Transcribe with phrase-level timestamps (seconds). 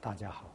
[0.00, 0.54] 大家好。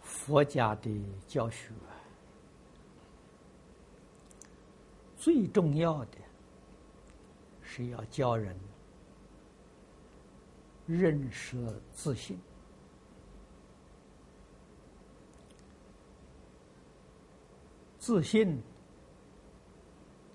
[0.00, 0.90] 佛家的
[1.26, 1.72] 教学
[5.16, 6.18] 最重要的
[7.60, 8.56] 是要教人
[10.86, 11.56] 认识
[11.92, 12.38] 自信。
[17.98, 18.60] 自信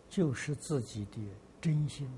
[0.09, 1.17] 就是自己的
[1.67, 2.09] 真心，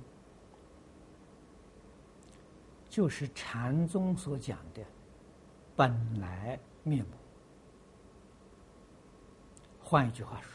[2.87, 4.85] 就是禅宗所讲的
[5.75, 7.11] 本来面目。
[9.81, 10.51] 换一句话说，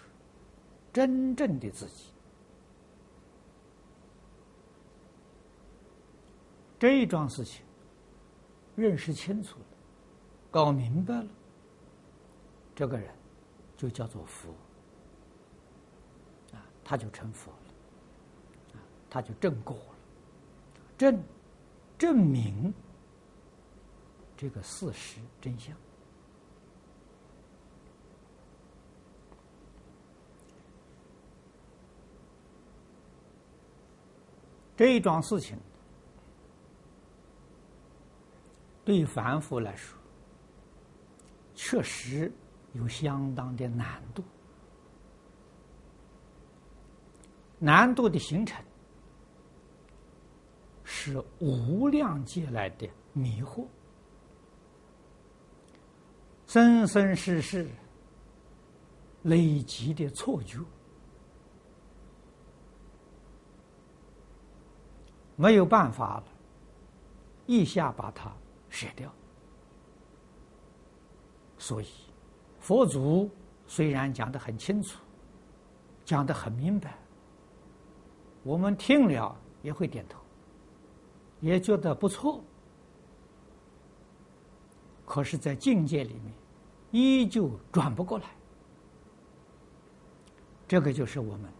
[0.93, 2.13] 真正的自己，
[6.79, 7.65] 这一桩事情
[8.77, 9.67] 认识清楚了，
[10.53, 11.29] 搞明白了，
[12.77, 13.13] 这个人
[13.77, 14.51] 就叫做佛
[16.53, 16.63] 啊。
[16.85, 17.64] 他就成佛了，
[19.15, 19.95] 他就证果了，
[20.99, 21.23] 证
[21.97, 22.75] 证明
[24.37, 25.73] 这个事实真相。
[34.77, 35.57] 这一桩事情，
[38.85, 39.97] 对凡夫来说，
[41.55, 42.33] 确实
[42.73, 44.25] 有相当的难度。
[47.61, 48.61] 难度的形成
[51.05, 53.67] 是无量劫来的迷惑，
[56.47, 57.69] 生生世世
[59.25, 60.61] 累积的错觉，
[65.37, 66.25] 没有办法了，
[67.45, 68.33] 一下把它
[68.71, 69.13] 舍掉。
[71.59, 71.87] 所以，
[72.61, 73.31] 佛祖
[73.67, 74.99] 虽然讲的很清楚，
[76.03, 76.97] 讲的很明白。
[78.43, 80.19] 我们听了也会点头，
[81.45, 82.43] 也觉得不错。
[85.05, 86.33] 可是，在境界里面，
[86.91, 88.25] 依旧转不过来。
[90.67, 91.53] 这个就是我们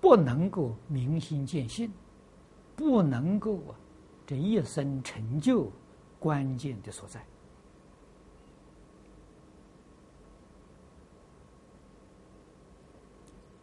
[0.00, 1.90] 不能够明心见性，
[2.76, 3.74] 不能够啊，
[4.26, 5.72] 这一生成就
[6.18, 7.24] 关键的所在。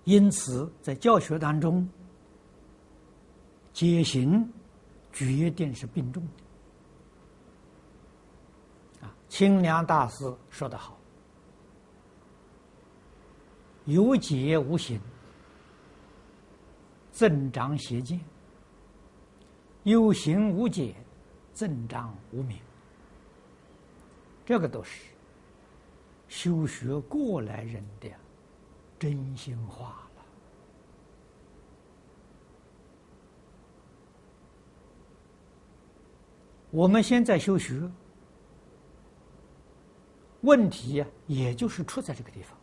[0.04, 1.88] 因此，在教学当中，
[3.78, 4.52] 解行
[5.14, 6.28] 决定是并重
[9.00, 9.06] 的。
[9.06, 10.98] 啊，清凉大师说得好
[13.86, 15.00] ：“有解无行，
[17.12, 18.18] 增长邪见；
[19.84, 20.96] 有行无解，
[21.54, 22.58] 增长无明。”
[24.44, 25.04] 这个都是
[26.28, 28.10] 修学过来人的。
[28.98, 30.26] 真心话了。
[36.72, 37.82] 我们现在修学，
[40.42, 42.58] 问题，也就是出在这个地方。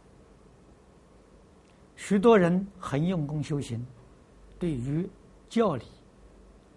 [1.97, 3.85] 许多人很用功修行，
[4.59, 5.09] 对于
[5.49, 5.85] 教理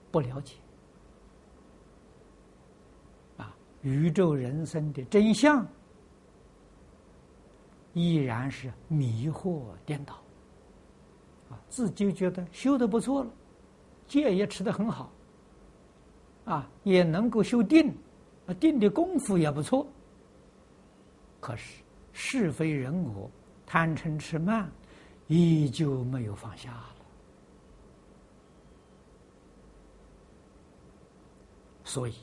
[0.10, 0.56] 不了解，
[3.36, 5.66] 啊，宇宙人生的真相。
[7.94, 10.14] 依然是迷惑颠倒，
[11.50, 13.32] 啊，自己觉得修的不错了，
[14.08, 15.12] 戒也持的很好，
[16.48, 17.94] 啊，也能够修定，
[18.48, 19.86] 啊，定的功夫也不错。
[21.42, 23.30] 可是是非人我、
[23.66, 24.72] 贪嗔痴慢，
[25.28, 26.96] 依旧没有放下了，
[31.84, 32.16] 所以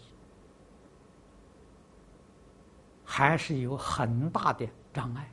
[3.05, 5.31] 还是有很大的障碍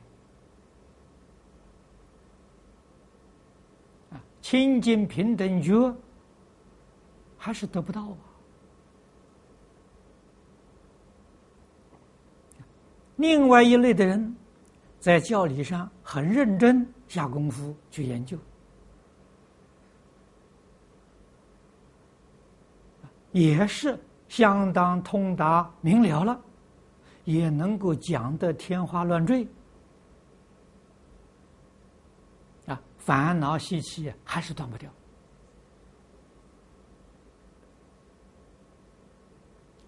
[4.10, 4.20] 啊。
[4.42, 5.94] 清净平等觉
[7.38, 8.31] 还是得不到啊！
[13.22, 14.34] 另外一类的人，
[14.98, 18.36] 在教理上很认真下功夫去研究，
[23.30, 23.96] 也是
[24.28, 26.40] 相当通达明了了，
[27.22, 29.46] 也能够讲得天花乱坠。
[32.66, 34.90] 啊烦恼习气还是断不掉，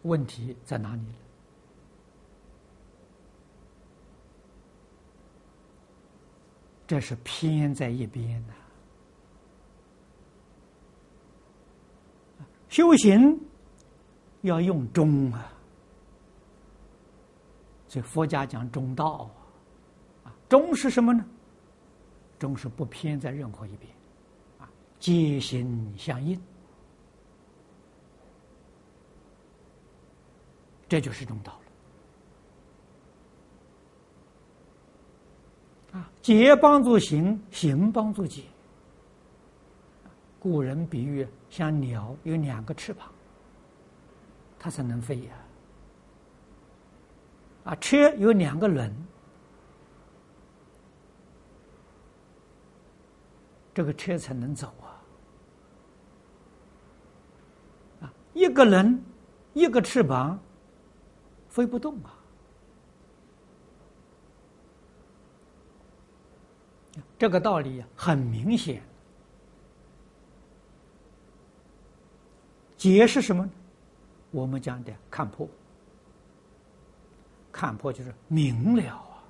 [0.02, 1.14] 问题在哪里呢？
[6.86, 8.52] 这是偏在一边的。
[12.68, 13.40] 修行
[14.42, 15.52] 要用中啊，
[17.86, 19.30] 所以佛家讲中道
[20.24, 21.24] 啊，中是什么呢？
[22.36, 23.90] 中是不偏在任何一边，
[24.58, 26.38] 啊，皆心相应，
[30.88, 31.60] 这就是中道了。
[35.94, 38.42] 啊，结帮助行，行帮助结。
[40.40, 43.08] 古人比喻像鸟有两个翅膀，
[44.58, 45.32] 它才能飞呀。
[47.62, 48.92] 啊，车有两个轮，
[53.72, 54.98] 这个车才能走啊。
[58.02, 59.00] 啊，一个人，
[59.52, 60.38] 一个翅膀，
[61.48, 62.18] 飞不动啊。
[67.18, 68.82] 这个道理很明显。
[72.76, 73.48] 解是什么？
[74.30, 75.48] 我们讲的看破，
[77.52, 79.22] 看破就是明了啊。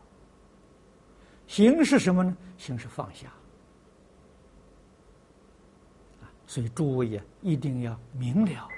[1.47, 2.37] 行是什么呢？
[2.57, 3.33] 行是放下。
[6.47, 8.69] 所以诸位呀，一定要明了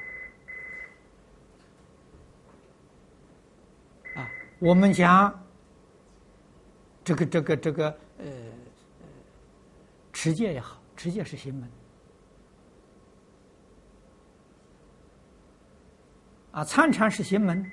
[4.14, 4.28] 啊。
[4.58, 5.32] 我们讲
[7.04, 8.26] 这个这个这个呃，
[10.26, 11.70] 持戒也好，持戒是行门。
[16.50, 17.70] 啊，参禅是行门，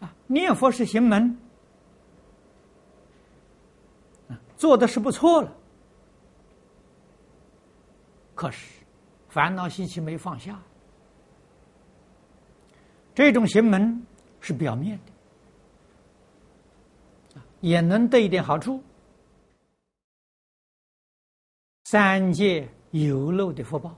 [0.00, 1.38] 啊，念佛是行门，
[4.30, 5.54] 啊，做的是不错了，
[8.34, 8.82] 可是
[9.28, 10.58] 烦恼习气没放下，
[13.14, 14.02] 这种行门
[14.40, 14.98] 是表面
[17.34, 18.82] 的，也能得一点好处，
[21.88, 23.90] 三界有漏的福报。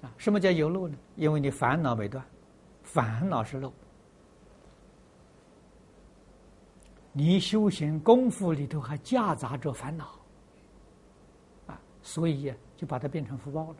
[0.00, 0.98] 啊，什么叫有漏呢？
[1.14, 2.24] 因为你烦恼没断，
[2.82, 3.72] 烦恼是漏。
[7.12, 10.18] 你修行功夫里头还夹杂着烦恼，
[11.68, 13.76] 啊，所以就把它变成福报了。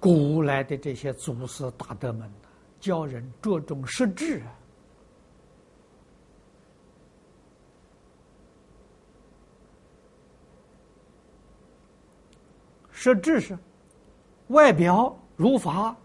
[0.00, 2.32] 古来的这些祖师大德们
[2.80, 4.60] 教人着重实质啊。
[13.04, 13.58] 实质是
[14.46, 15.96] 外表如法，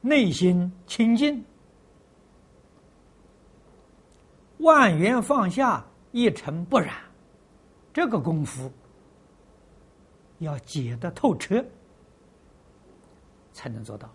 [0.00, 1.44] 内心清净，
[4.58, 6.94] 万缘放下，一尘不染。
[7.92, 8.70] 这个功夫
[10.38, 11.60] 要解得透彻，
[13.52, 14.08] 才能做到。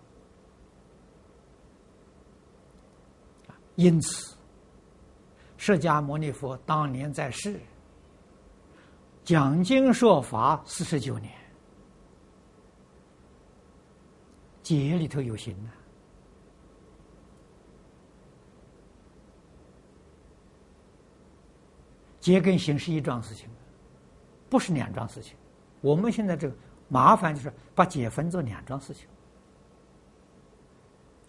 [3.75, 4.37] 因此，
[5.57, 7.59] 释迦牟尼佛当年在世。
[9.29, 11.31] 讲经说法四十九年，
[14.63, 15.69] 解里头有行呐，
[22.19, 23.47] 戒跟行是一桩事情，
[24.49, 25.37] 不是两桩事情。
[25.81, 26.55] 我们现在这个
[26.87, 29.07] 麻烦就是把解分作两桩事情，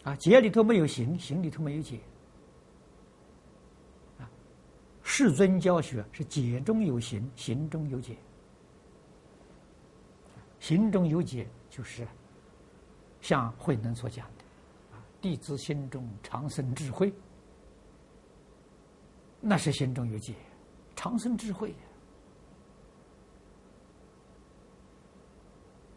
[0.05, 2.00] 啊，解里头没有行，行里头没有解。
[5.20, 8.17] 世尊教学是解中有行，行中有解。
[10.59, 12.09] 行中有解，就是
[13.21, 14.44] 像慧能所讲的
[14.97, 17.12] 啊，弟子心中常生智慧，
[19.42, 20.35] 那是心中有解，
[20.97, 21.75] 常生智慧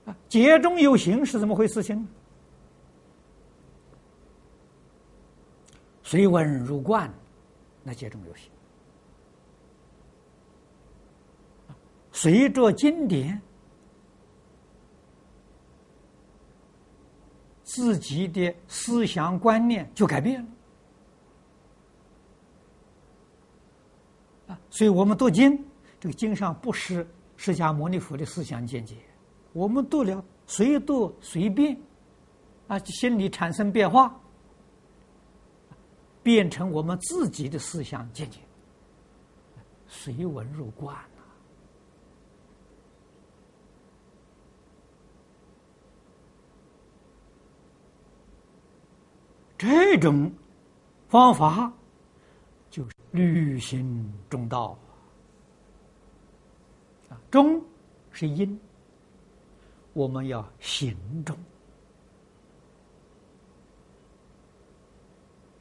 [0.05, 0.13] 啊。
[0.27, 1.81] 解中有行是怎么回事？
[1.81, 2.05] 情
[6.03, 7.09] 随文入观，
[7.83, 8.51] 那解中有行。
[12.15, 13.41] 随着经典，
[17.63, 20.48] 自己的思想观念就改变了
[24.53, 24.60] 啊！
[24.70, 25.58] 所以我们读经，
[26.00, 27.05] 这个经上不是
[27.36, 28.96] 释迦牟尼佛的思想见解，
[29.51, 31.75] 我们读了随读随变，
[32.67, 34.15] 啊，心里产生变化，
[36.22, 38.39] 变成我们自己的思想见解，
[39.88, 40.96] 随文入观。
[49.63, 50.29] 这种
[51.08, 51.72] 方法
[52.70, 54.77] 就是履行中道。
[57.08, 57.63] 啊，中
[58.12, 58.60] 是因，
[59.93, 60.93] 我们要行
[61.24, 61.34] 中。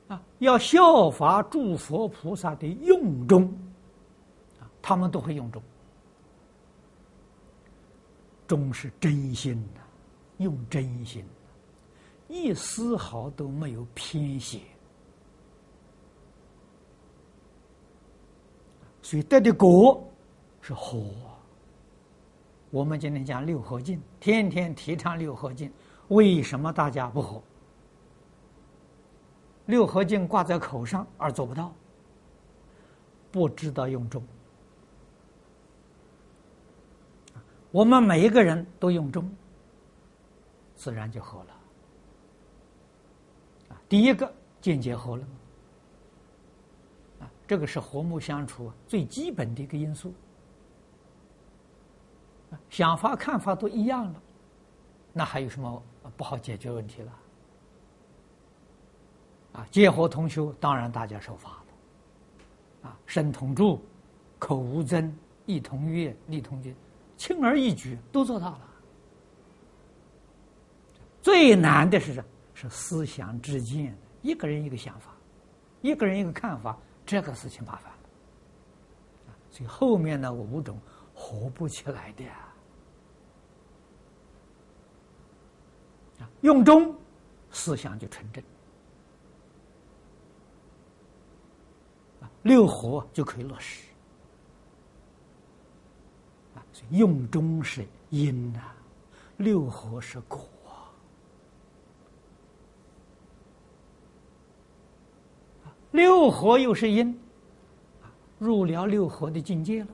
[0.09, 3.45] 啊，要效法诸佛菩萨的用中
[4.59, 5.63] 啊，他们都会用中，
[8.49, 9.81] 中是真心的，
[10.39, 11.25] 用真心。
[12.33, 14.59] 一丝毫都没有偏斜
[19.03, 20.03] 所以得的果
[20.63, 21.05] 是和。
[22.71, 25.71] 我们今天讲六合敬，天天提倡六合敬，
[26.09, 27.43] 为什么大家不和？
[29.67, 31.71] 六合敬挂在口上而做不到，
[33.31, 34.25] 不知道用中。
[37.71, 39.31] 我们每一个人都用中，
[40.75, 41.62] 自然就和了。
[43.93, 45.25] 第一个间接和了。
[47.21, 50.15] 啊，这个是和睦相处最基本的一个因素。
[52.71, 54.23] 想法看法都一样了，
[55.13, 55.83] 那还有什么
[56.17, 57.13] 不好解决问题了？
[59.53, 62.89] 啊，结合同修，当然大家受法了。
[62.89, 63.79] 啊，身同住，
[64.39, 66.75] 口无争，意同悦，力同进。
[67.19, 68.69] 轻而易举都做到了，
[71.21, 72.29] 最难的是什么？
[72.55, 75.15] 是思想之间，一个人一个想法，
[75.81, 77.99] 一个人一个看法，这个事情麻烦了。
[79.51, 80.79] 所以后面的五种
[81.15, 82.49] 合不起来的呀。
[86.43, 86.95] 用中，
[87.51, 88.43] 思想就纯正，
[92.43, 93.87] 六合就可以落实。
[96.91, 98.61] 用中是因呐，
[99.37, 100.49] 六合是果。
[105.93, 107.19] 六合又是因，
[108.39, 109.89] 入了六合的境界了，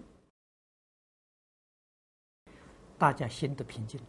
[2.96, 4.06] 大家心都平静了，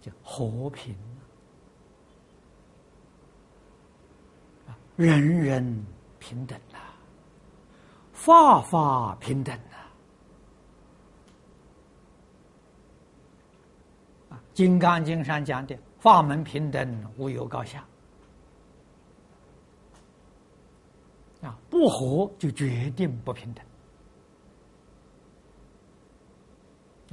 [0.00, 0.96] 叫和平，
[4.94, 5.86] 人人
[6.20, 6.78] 平等呐，
[8.12, 9.90] 法法平等啊。
[14.54, 17.84] 《金刚经》上讲的法门平等，无有高下。
[21.70, 23.64] 不和就决定不平等。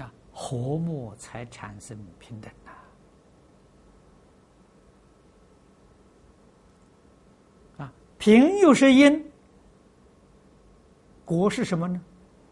[0.05, 2.71] 啊，和睦才产生平等呐。
[7.83, 9.31] 啊，平又是因，
[11.23, 12.01] 国是什么呢？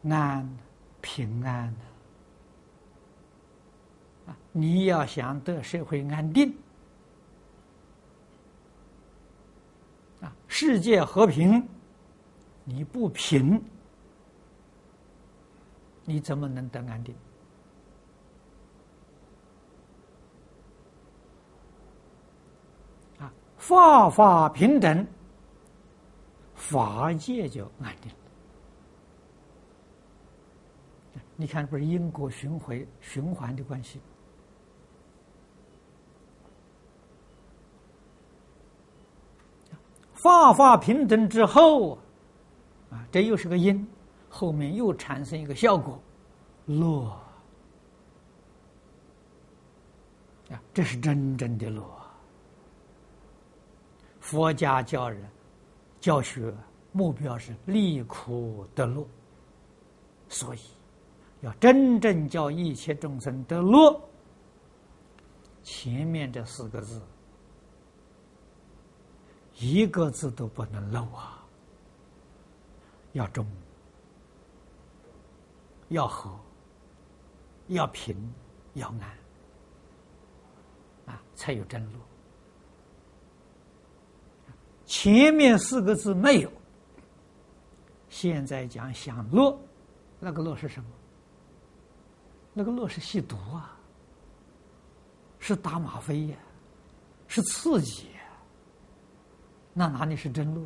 [0.09, 0.57] 安，
[1.01, 1.75] 平安。
[4.55, 6.55] 你要想得社会安定，
[10.23, 11.67] 啊，世界和平，
[12.63, 13.61] 你不平，
[16.05, 17.13] 你怎么能得安定？
[23.19, 25.05] 啊，法法平等，
[26.55, 28.09] 法界就安定。
[31.35, 33.99] 你看，不是因果循环循环的关系。
[40.23, 41.97] 法法平等之后，
[42.89, 43.85] 啊，这又是个因，
[44.29, 46.01] 后面又产生一个效果，
[46.65, 47.09] 乐，
[50.49, 51.83] 啊，这是真正的乐。
[54.21, 55.21] 佛家教人
[55.99, 56.53] 教学
[56.93, 59.05] 目标是离苦得乐，
[60.29, 60.59] 所以
[61.41, 63.99] 要真正教一切众生得乐，
[65.63, 67.01] 前面这四个字。
[69.63, 71.41] 一个字都不能漏啊！
[73.13, 73.47] 要中，
[75.87, 76.37] 要和，
[77.67, 78.17] 要平，
[78.73, 79.17] 要安，
[81.13, 81.99] 啊，才有真路。
[84.85, 86.51] 前面四个字没有，
[88.09, 89.57] 现在讲享乐，
[90.19, 90.89] 那个乐是什么？
[92.53, 93.79] 那个乐是吸毒啊，
[95.39, 96.37] 是打吗啡呀，
[97.27, 98.09] 是刺激。
[99.73, 100.61] 那哪里是真乐？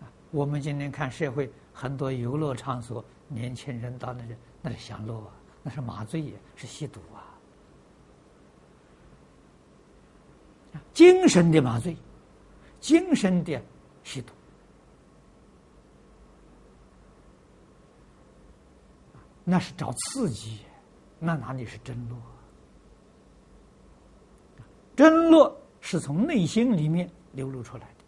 [0.00, 5.30] 啊，我们今天看社会很多游乐场所，年轻人到那里那是享乐啊，
[5.62, 7.36] 那是麻醉，是吸毒啊，
[10.94, 11.94] 精神的麻醉，
[12.80, 13.60] 精神的
[14.02, 14.32] 吸毒，
[19.44, 20.60] 那是找刺激，
[21.18, 22.16] 那哪里是真乐？
[24.96, 27.10] 真乐是从内心里面。
[27.36, 28.04] 流露出来的，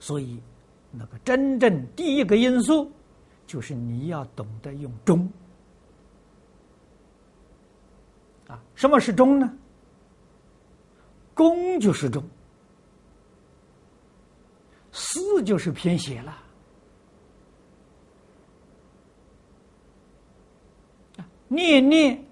[0.00, 0.42] 所以
[0.90, 2.90] 那个真正第一个因素，
[3.46, 5.30] 就是你要懂得用中。
[8.48, 9.56] 啊，什么是中呢？
[11.32, 12.22] 公就是中，
[14.92, 16.43] 私就是偏斜了。
[21.54, 22.24] 念念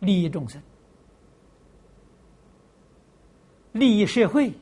[0.00, 0.62] 利益众生，
[3.72, 4.52] 利益社会，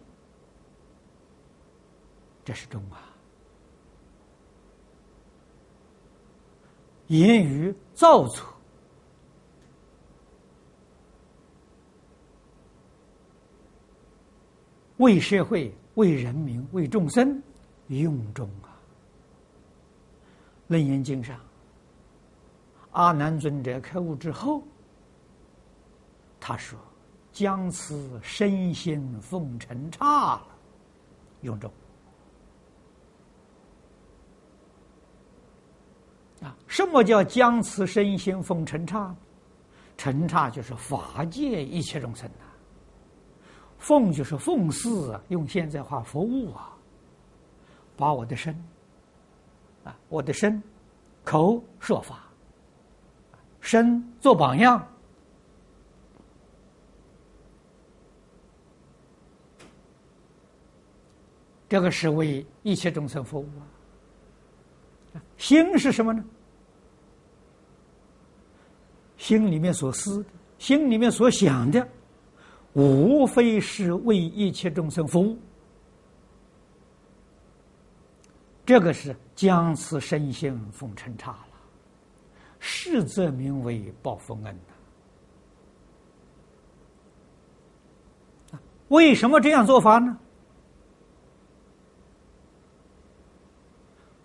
[2.44, 2.96] 这是中啊；
[7.08, 8.46] 言语造作，
[14.96, 17.42] 为社会、为人民、为众生
[17.88, 18.70] 用中啊。
[20.74, 21.38] 《楞严经》上，
[22.92, 24.62] 阿难尊者开悟之后，
[26.40, 26.78] 他说。
[27.32, 30.46] 将此身心奉承差了，
[31.40, 31.72] 永中
[36.42, 36.54] 啊？
[36.66, 39.16] 什么叫将此身心奉承差？
[39.96, 42.44] 承差就是法界一切众生呐，
[43.78, 46.76] 奉就是奉祀啊，用现在话服务啊，
[47.96, 48.54] 把我的身
[49.84, 50.62] 啊，我的身
[51.24, 52.21] 口说法，
[53.62, 54.86] 身做榜样。
[61.68, 63.48] 这个是为一切众生服务
[65.14, 65.22] 啊！
[65.38, 66.22] 心是什么呢？
[69.16, 70.22] 心里面所思，
[70.58, 71.88] 心里面所想的，
[72.74, 75.38] 无非是为一切众生服务。
[78.66, 81.51] 这个是将此身心奉承差了，
[82.84, 84.74] 是则名为报佛恩呐。
[88.88, 90.18] 为什么这样做法呢？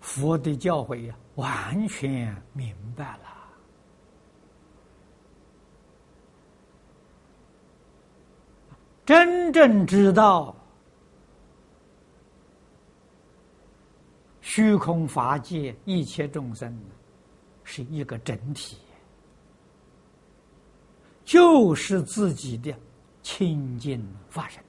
[0.00, 3.20] 佛的教诲呀，完全明白了，
[9.06, 10.52] 真正知道
[14.40, 16.76] 虚空法界一切众生
[17.70, 18.78] 是一个整体，
[21.22, 22.74] 就是自己的
[23.22, 24.64] 清净法身。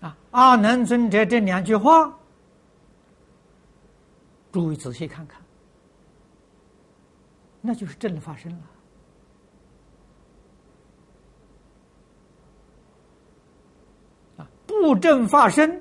[0.00, 0.18] 啊！
[0.32, 2.12] 阿难尊者这两句话，
[4.50, 5.40] 诸位仔细看看，
[7.60, 8.58] 那就是正发生了。
[14.38, 15.80] 啊，不正发生，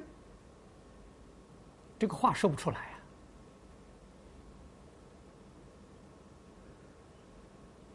[2.04, 3.00] 这个话说不出来啊。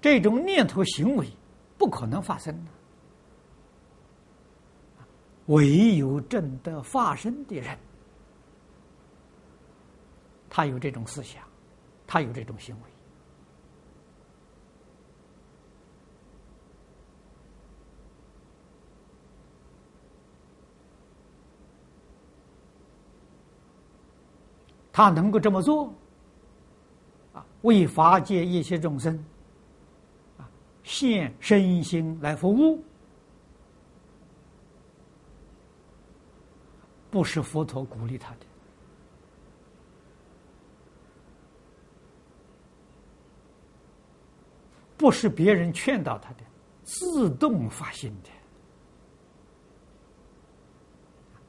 [0.01, 1.29] 这种念头行为
[1.77, 2.59] 不可能发生。
[5.49, 7.79] 唯有正德发生的人，
[10.49, 11.43] 他有这种思想，
[12.07, 12.91] 他有这种行为，
[24.99, 25.95] 他能够这么做，
[27.33, 29.17] 啊，为法界一切众生，
[30.37, 30.51] 啊，
[30.83, 32.83] 献身心来服务。
[37.13, 38.39] 不是佛陀鼓励他的，
[44.97, 46.39] 不是别人劝导他的，
[46.83, 48.31] 自动发心的。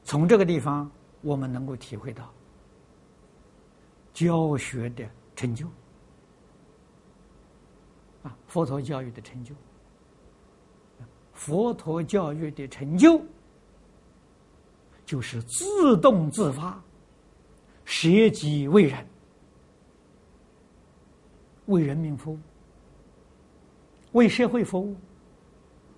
[0.04, 0.88] 从这个地方，
[1.20, 2.32] 我们能够体会到
[4.20, 5.66] 教学的成就，
[8.22, 9.54] 啊，佛陀教育的成就，
[11.32, 13.18] 佛陀教育的成就。
[15.06, 16.80] 就是自动自发，
[17.84, 19.04] 舍己为人，
[21.66, 22.38] 为人民服务，
[24.12, 24.96] 为社会服务，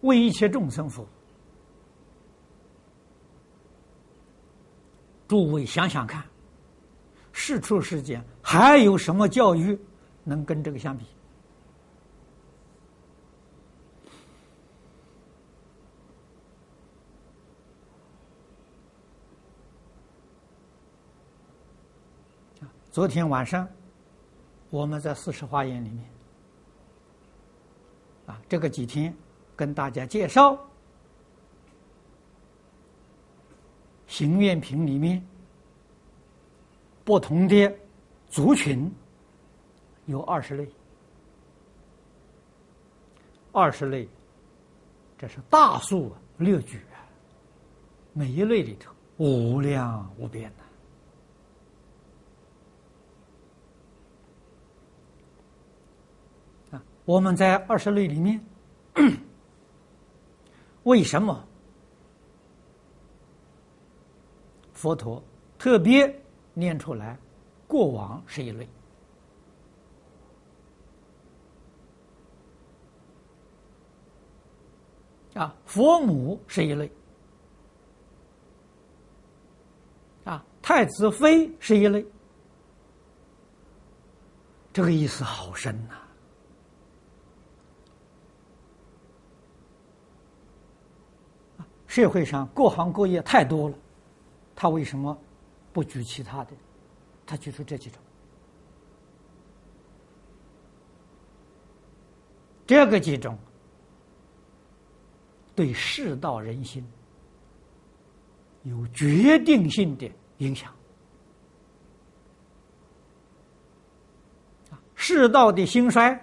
[0.00, 1.08] 为一切众生服务。
[5.28, 6.24] 诸位想想看，
[7.44, 9.76] 世出世间还有什么教育
[10.22, 11.04] 能跟这个相比？
[22.92, 23.68] 昨天晚上，
[24.70, 26.08] 我们在四十花园里面，
[28.26, 29.12] 啊，这个几天
[29.56, 30.56] 跟大家介绍
[34.06, 35.20] 行愿品里面
[37.04, 37.74] 不同的
[38.28, 38.90] 族群
[40.06, 40.68] 有二十类，
[43.52, 44.08] 二十类，
[45.18, 47.02] 这是大数列举啊，
[48.12, 50.62] 每一类里头无量无边的。
[57.04, 58.40] 我们在二十类里面，
[60.84, 61.44] 为什么
[64.72, 65.20] 佛陀
[65.58, 66.21] 特别
[66.54, 67.18] 念出来？
[67.66, 68.68] 过往是一类，
[75.32, 76.92] 啊，佛母是一类，
[80.24, 82.04] 啊，太子妃是一类，
[84.70, 85.94] 这个意思好深呐！
[91.86, 93.74] 社会上各行各业太多了，
[94.54, 95.16] 他为什么
[95.72, 96.50] 不举其他的？
[97.24, 97.98] 他举出这几种，
[102.66, 103.38] 这个几种。
[105.54, 106.82] 对世道人心
[108.62, 110.74] 有决定性的影响
[114.94, 116.18] 世道的兴衰、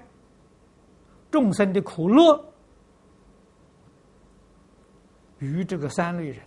[1.30, 2.44] 众生的苦乐，
[5.38, 6.44] 与这个三类人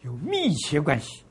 [0.00, 1.22] 有密切关系。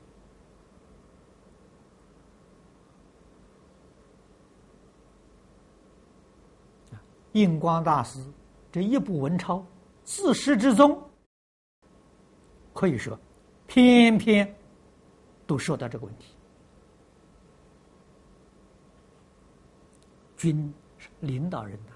[7.32, 8.20] 印光大师
[8.72, 9.64] 这一部文钞。
[10.02, 11.00] 自始至终，
[12.72, 13.16] 可以说，
[13.68, 14.56] 偏偏
[15.46, 16.34] 都说到这个问题。
[20.36, 21.92] 军是领导人呐，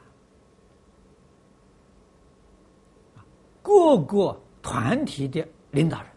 [3.63, 6.11] 各个团体的领导人，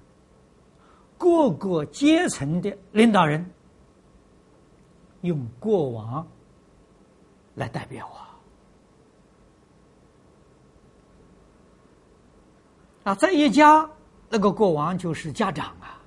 [1.18, 3.50] 各个阶层的领导人，
[5.22, 6.28] 用过往
[7.56, 8.27] 来代表啊。
[13.08, 13.90] 啊，在一家
[14.30, 15.98] 那个国王就是家长啊，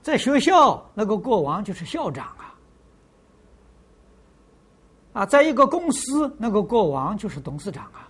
[0.00, 2.54] 在学校那个国王就是校长啊，
[5.12, 8.08] 啊，在一个公司那个国王就是董事长啊，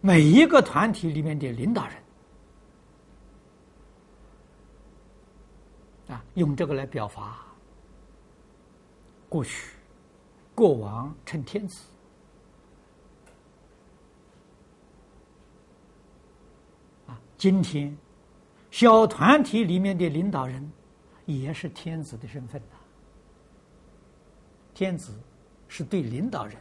[0.00, 1.94] 每一个团体里面的领导人。
[6.08, 7.36] 啊，用这个来表达
[9.28, 9.76] 过去
[10.56, 11.84] 国王称天子。
[17.38, 17.94] 今天，
[18.70, 20.72] 小团体里面的领导人
[21.26, 22.76] 也是天子的身份呐。
[24.72, 25.12] 天子
[25.68, 26.56] 是对领导人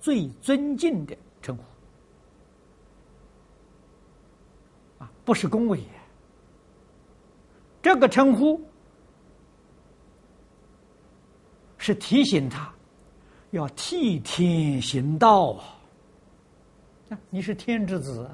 [0.00, 1.62] 最尊敬的称呼
[5.04, 5.80] 啊，不是恭维。
[7.82, 8.60] 这个称呼
[11.78, 12.72] 是提醒他
[13.50, 15.78] 要替天行道啊。
[17.30, 18.28] 你是天之子。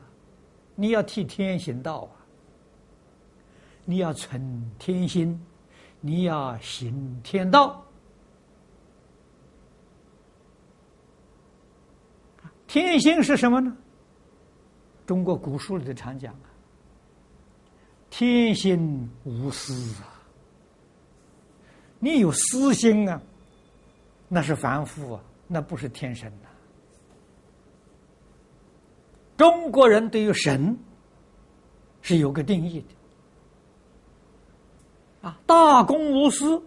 [0.83, 2.27] 你要替天行道啊！
[3.85, 5.41] 你要存天心，
[6.01, 7.87] 你要行天道。
[12.67, 13.77] 天心是什么呢？
[15.07, 16.51] 中国古书里的常讲啊，
[18.11, 20.21] 天心无私啊。
[22.01, 23.23] 你有私心啊，
[24.27, 26.49] 那是凡夫啊，那不是天神呐。
[29.43, 30.79] 中国人对于神
[32.01, 32.87] 是有个定义的
[35.29, 36.63] 啊，大公无私，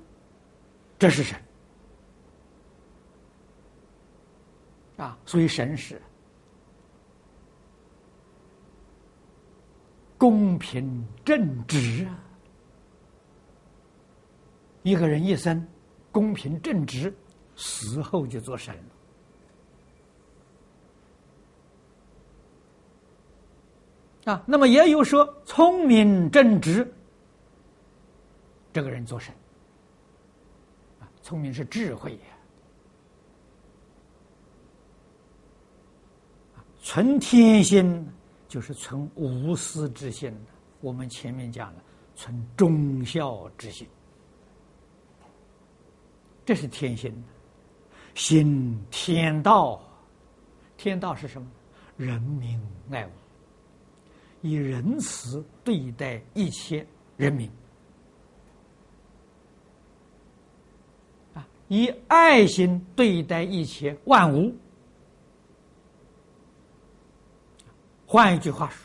[0.99, 1.41] 这是神
[4.97, 6.01] 啊，所以神是
[10.17, 12.19] 公平正直啊。
[14.83, 15.65] 一个人一生
[16.11, 17.15] 公平正直，
[17.55, 18.77] 死后就做神。
[24.25, 26.91] 啊，那么也有说聪明正直，
[28.73, 29.33] 这个人做神。
[30.99, 32.25] 啊，聪明是智慧呀。
[36.81, 38.07] 存天心
[38.47, 40.31] 就是存无私之心
[40.81, 41.83] 我们前面讲了，
[42.15, 43.87] 存忠孝之心，
[46.45, 47.13] 这是天心。
[48.15, 49.81] 心天道，
[50.77, 51.47] 天道是什么？
[51.97, 52.59] 人民
[52.89, 53.09] 爱物。
[54.45, 56.85] 以仁慈对待一切
[57.17, 57.49] 人民，
[61.33, 64.55] 啊，以爱心对待一切万物。
[68.05, 68.77] 换一句话说，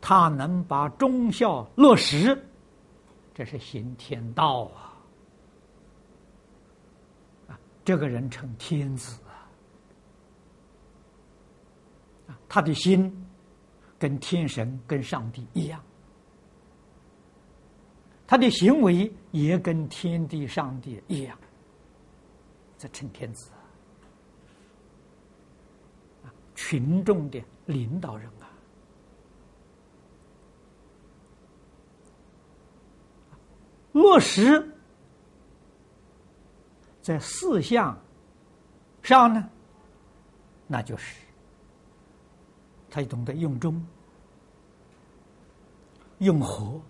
[0.00, 2.36] 他能把忠孝落实，
[3.32, 4.98] 这是行天道啊！
[7.46, 9.16] 啊，这个人成天子！
[12.26, 13.26] 啊，他的心。
[14.00, 15.80] 跟天神、跟上帝一样，
[18.26, 21.38] 他的行为也跟天地、上帝一样，
[22.78, 23.50] 这称天子
[26.24, 26.32] 啊！
[26.54, 28.48] 群众的领导人啊，
[33.92, 34.66] 落实
[37.02, 37.98] 在四项
[39.02, 39.50] 上呢，
[40.66, 41.16] 那就是
[42.90, 43.80] 他懂得用中、
[46.18, 46.80] 用和、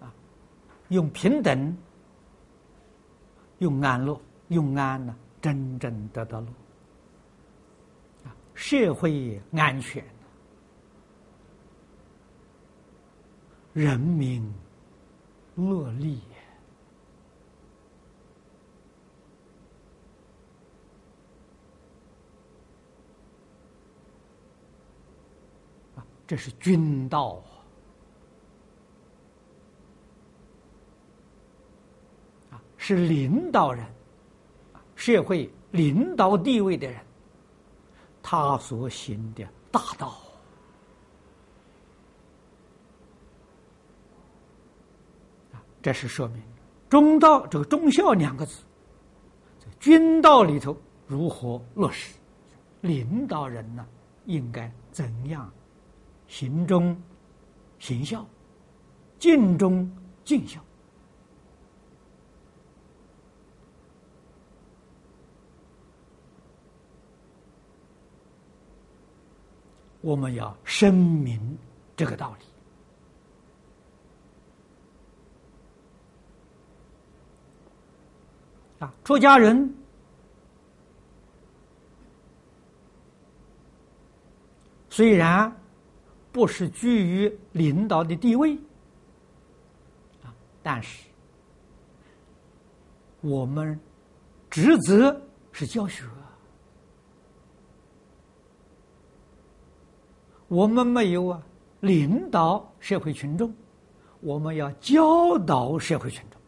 [0.00, 0.12] 啊，
[0.88, 1.76] 用平等、
[3.58, 6.48] 用安乐、用安呢，真正得到了
[8.24, 10.04] 啊，社会安全，
[13.72, 14.52] 人民
[15.54, 16.20] 乐利。
[26.28, 27.42] 这是君道
[32.50, 33.86] 啊，是领导人，
[34.94, 37.00] 社会领导地位的人，
[38.22, 40.18] 他所行的大道，
[45.80, 46.42] 这是说明
[46.90, 48.62] 中道这个忠孝两个字，
[49.58, 52.12] 在君道里头如何落实？
[52.82, 53.86] 领导人呢，
[54.26, 55.50] 应该怎样？
[56.28, 56.96] 行中
[57.78, 58.24] 行孝，
[59.18, 59.90] 敬中
[60.24, 60.60] 敬孝。
[70.00, 71.58] 我们要声明
[71.96, 72.44] 这个道理
[78.78, 78.94] 啊！
[79.02, 79.74] 出家人
[84.88, 85.52] 虽然。
[86.38, 88.54] 不是居于领导的地位。
[90.22, 91.08] 啊，但是
[93.20, 93.76] 我们
[94.48, 95.20] 职责
[95.50, 96.04] 是教学，
[100.46, 101.42] 我们没有啊
[101.80, 103.52] 领导社会群众，
[104.20, 106.40] 我们要教导社会群众，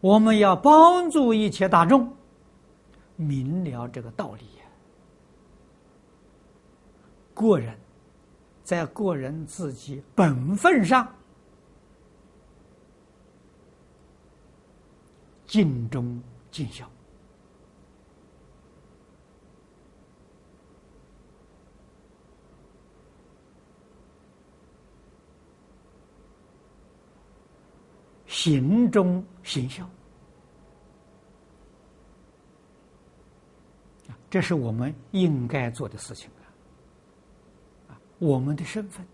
[0.00, 2.12] 我们要帮助一切大众
[3.14, 4.55] 明了这个道理。
[7.36, 7.78] 个人
[8.64, 11.06] 在个人自己本分上
[15.46, 16.20] 尽忠
[16.50, 16.90] 尽孝，
[28.26, 29.86] 行忠行孝
[34.30, 36.30] 这是我们应该做的事情。
[38.26, 39.06] 我们的身份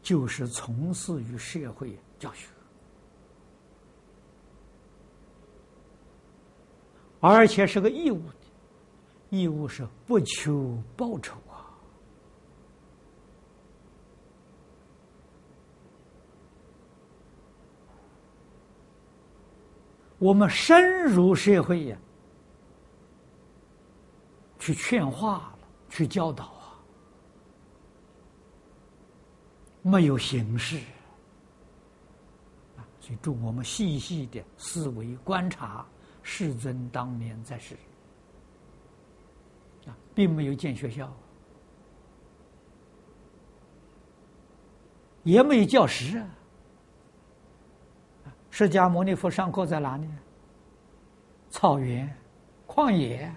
[0.00, 2.46] 就是从事于社会教学，
[7.18, 8.36] 而且是个义务的，
[9.30, 11.66] 义务是不求报酬啊。
[20.20, 21.98] 我们深入社会呀，
[24.60, 25.58] 去劝化了，
[25.90, 26.56] 去教导。
[29.88, 30.76] 没有形式
[32.76, 32.84] 啊！
[33.00, 35.86] 所以，祝我们细细的思维观察
[36.22, 37.74] 世尊当年在世
[39.86, 41.10] 啊，并没有建学校，
[45.22, 46.28] 也没有教室啊。
[48.50, 50.06] 释迦牟尼佛上课在哪里？
[51.48, 52.14] 草原、
[52.66, 53.34] 旷野，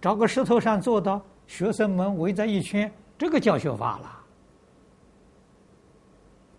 [0.00, 4.23] 找个石头上坐到，学生们围在一圈，这个教学法了。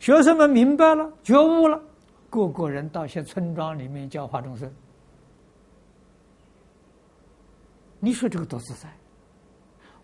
[0.06, 1.82] 学生们明白了，觉悟了，
[2.30, 4.72] 个个人到些村庄里面教化众生。
[8.00, 8.88] 你说这个多自在，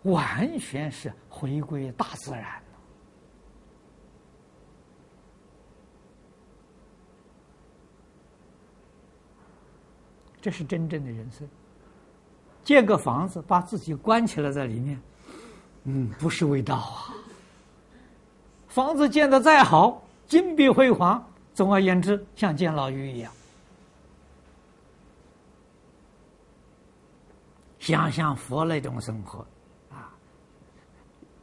[0.02, 2.60] 完全是回归大自然
[10.40, 11.48] 这是真正的人生。
[12.64, 15.00] 建个房子，把自己关起来在里面，
[15.84, 17.11] 嗯，不是味道啊。
[18.72, 23.30] 房子建的再好，金碧辉煌，总而言之，像监牢狱一样。
[27.78, 29.46] 想想佛那种生活，
[29.90, 30.10] 啊，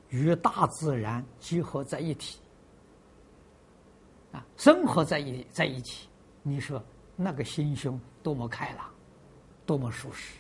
[0.08, 2.40] 与大自然结合在一起，
[4.32, 6.10] 啊，生活在一在一起，
[6.42, 6.84] 你说
[7.16, 8.90] 那个心胸多么开朗，
[9.68, 10.40] 多么舒适，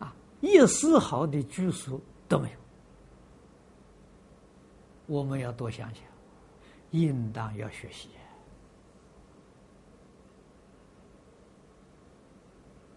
[0.00, 2.58] 啊，一丝毫的拘束都没有。
[5.08, 6.04] 我们要多想想
[6.90, 8.10] 应当要学习。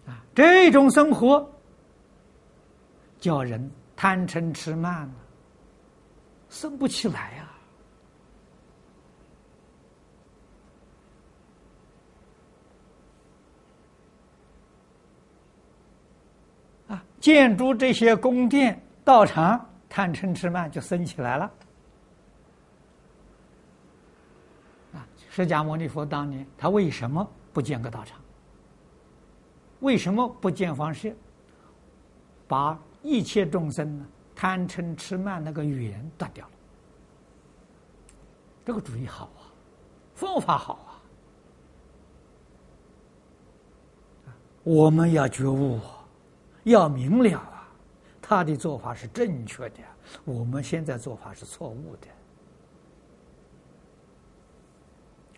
[0.05, 1.49] 啊这种生活
[3.19, 5.09] 叫人贪嗔痴慢
[6.49, 7.47] 生不起来啊。
[16.89, 21.49] 啊建筑这些宫殿道场贪嗔痴慢就升起来了。
[25.33, 28.19] 释迦牟尼佛当年他为什么不建个道场？
[29.79, 31.09] 为什么不建房舍？
[32.49, 36.51] 把一切众生呢贪嗔痴慢那个缘断掉了。
[38.65, 39.47] 这个主意好啊，
[40.13, 41.01] 方法好啊。
[44.63, 45.79] 我们要觉悟，
[46.63, 47.67] 要明了啊，
[48.21, 49.77] 他的做法是正确的，
[50.25, 52.07] 我们现在做法是错误的。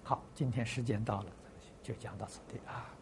[0.04, 1.32] 好，今天时间到了，
[1.82, 2.93] 就讲到此地啊。